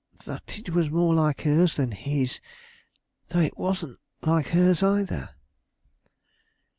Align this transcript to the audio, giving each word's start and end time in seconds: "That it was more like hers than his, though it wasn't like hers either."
"That 0.25 0.57
it 0.57 0.71
was 0.71 0.89
more 0.89 1.13
like 1.13 1.41
hers 1.41 1.75
than 1.75 1.91
his, 1.91 2.39
though 3.27 3.37
it 3.41 3.55
wasn't 3.55 3.99
like 4.23 4.47
hers 4.47 4.81
either." 4.81 5.35